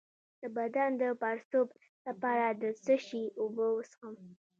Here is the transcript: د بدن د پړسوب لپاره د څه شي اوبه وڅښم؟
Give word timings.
د 0.41 0.43
بدن 0.57 0.89
د 1.01 1.03
پړسوب 1.21 1.67
لپاره 2.07 2.47
د 2.61 2.63
څه 2.83 2.95
شي 3.05 3.23
اوبه 3.41 3.65
وڅښم؟ 3.73 4.15